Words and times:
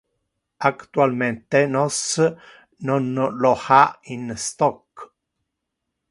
Actualmente 0.71 1.59
nos 1.75 1.95
non 2.87 3.03
lo 3.41 3.51
ha 3.69 3.83
in 4.13 4.27
stock. 4.45 4.89